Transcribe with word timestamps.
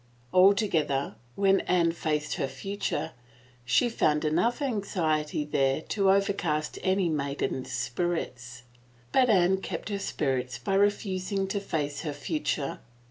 Altogether, 0.33 1.13
when 1.35 1.59
Anne 1.59 1.91
faced 1.91 2.33
her 2.37 2.47
future, 2.47 3.11
she 3.63 3.87
found 3.87 4.25
enough 4.25 4.59
anxiety 4.59 5.45
there 5.45 5.79
to 5.79 6.09
overcast 6.09 6.79
any 6.81 7.07
maiden's 7.07 7.71
spirits, 7.71 8.63
but 9.11 9.29
Anne 9.29 9.57
kept 9.57 9.89
her 9.89 9.99
spirits 9.99 10.57
by 10.57 10.73
refusing 10.73 11.47
to 11.49 11.59
face 11.59 12.01
her 12.01 12.13
future. 12.13 12.79